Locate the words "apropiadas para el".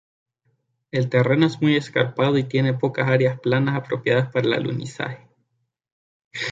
3.75-4.53